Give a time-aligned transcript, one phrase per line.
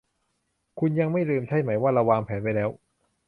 [0.79, 2.69] คุณยังไม่ลืมใช่ไหมว่าเราวางแผนไว้แล้ว